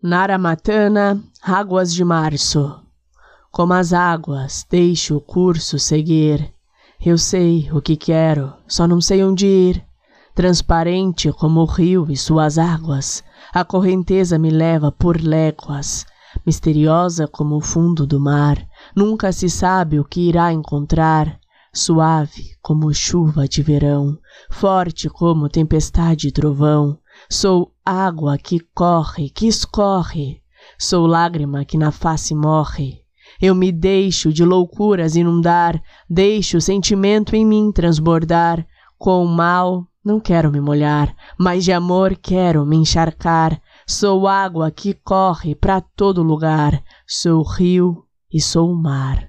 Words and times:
Naramatana, 0.00 1.20
águas 1.42 1.92
de 1.92 2.04
março. 2.04 2.80
Como 3.50 3.72
as 3.72 3.92
águas, 3.92 4.64
deixo 4.70 5.16
o 5.16 5.20
curso 5.20 5.76
seguir. 5.76 6.54
Eu 7.04 7.18
sei 7.18 7.68
o 7.72 7.82
que 7.82 7.96
quero, 7.96 8.52
só 8.68 8.86
não 8.86 9.00
sei 9.00 9.24
onde 9.24 9.44
ir. 9.44 9.84
Transparente 10.36 11.32
como 11.32 11.62
o 11.62 11.64
rio 11.64 12.06
e 12.08 12.16
suas 12.16 12.58
águas, 12.58 13.24
a 13.52 13.64
correnteza 13.64 14.38
me 14.38 14.50
leva 14.50 14.92
por 14.92 15.20
léguas. 15.20 16.06
Misteriosa 16.46 17.26
como 17.26 17.56
o 17.56 17.60
fundo 17.60 18.06
do 18.06 18.20
mar, 18.20 18.56
nunca 18.94 19.32
se 19.32 19.50
sabe 19.50 19.98
o 19.98 20.04
que 20.04 20.28
irá 20.28 20.52
encontrar. 20.52 21.40
Suave 21.74 22.56
como 22.62 22.94
chuva 22.94 23.48
de 23.48 23.62
verão, 23.64 24.16
forte 24.48 25.08
como 25.08 25.48
tempestade 25.48 26.28
e 26.28 26.32
trovão, 26.32 26.98
Sou 27.30 27.72
água 27.84 28.38
que 28.38 28.60
corre, 28.74 29.30
que 29.30 29.46
escorre, 29.46 30.42
sou 30.78 31.06
lágrima 31.06 31.64
que 31.64 31.76
na 31.76 31.90
face 31.90 32.34
morre. 32.34 33.02
Eu 33.40 33.54
me 33.54 33.70
deixo 33.70 34.32
de 34.32 34.44
loucuras 34.44 35.14
inundar, 35.14 35.80
deixo 36.08 36.56
o 36.56 36.60
sentimento 36.60 37.36
em 37.36 37.44
mim 37.44 37.70
transbordar. 37.70 38.66
Com 38.98 39.24
o 39.24 39.28
mal 39.28 39.86
não 40.04 40.18
quero 40.18 40.50
me 40.50 40.60
molhar, 40.60 41.14
mas 41.38 41.64
de 41.64 41.72
amor 41.72 42.16
quero 42.16 42.64
me 42.64 42.76
encharcar. 42.76 43.60
Sou 43.86 44.26
água 44.26 44.70
que 44.70 44.94
corre 44.94 45.54
para 45.54 45.80
todo 45.80 46.22
lugar, 46.22 46.82
sou 47.06 47.42
rio 47.42 48.04
e 48.32 48.40
sou 48.40 48.74
mar. 48.74 49.27